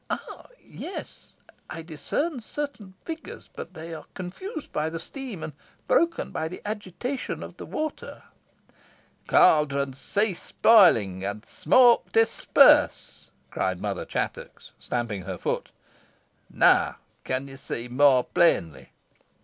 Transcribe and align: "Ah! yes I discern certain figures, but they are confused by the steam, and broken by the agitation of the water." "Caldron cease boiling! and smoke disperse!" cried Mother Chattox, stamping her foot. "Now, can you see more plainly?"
"Ah! 0.09 0.47
yes 0.65 1.33
I 1.69 1.83
discern 1.83 2.41
certain 2.41 2.95
figures, 3.05 3.51
but 3.53 3.75
they 3.75 3.93
are 3.93 4.05
confused 4.15 4.71
by 4.71 4.89
the 4.89 4.97
steam, 4.97 5.43
and 5.43 5.53
broken 5.87 6.31
by 6.31 6.47
the 6.47 6.59
agitation 6.65 7.43
of 7.43 7.57
the 7.57 7.67
water." 7.67 8.23
"Caldron 9.27 9.93
cease 9.93 10.53
boiling! 10.53 11.23
and 11.23 11.45
smoke 11.45 12.11
disperse!" 12.11 13.29
cried 13.51 13.79
Mother 13.79 14.05
Chattox, 14.05 14.71
stamping 14.79 15.21
her 15.21 15.37
foot. 15.37 15.69
"Now, 16.49 16.95
can 17.23 17.47
you 17.47 17.57
see 17.57 17.87
more 17.87 18.23
plainly?" 18.23 18.93